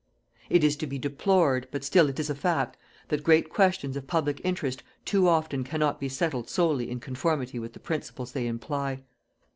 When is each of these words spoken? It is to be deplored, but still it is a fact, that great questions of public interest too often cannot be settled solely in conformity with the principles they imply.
It 0.49 0.63
is 0.63 0.75
to 0.77 0.87
be 0.87 0.97
deplored, 0.97 1.67
but 1.69 1.83
still 1.83 2.09
it 2.09 2.19
is 2.19 2.27
a 2.27 2.33
fact, 2.33 2.75
that 3.09 3.21
great 3.23 3.49
questions 3.51 3.95
of 3.95 4.07
public 4.07 4.41
interest 4.43 4.81
too 5.05 5.27
often 5.27 5.63
cannot 5.63 5.99
be 5.99 6.09
settled 6.09 6.49
solely 6.49 6.89
in 6.89 6.99
conformity 6.99 7.59
with 7.59 7.73
the 7.73 7.79
principles 7.79 8.31
they 8.31 8.47
imply. 8.47 9.03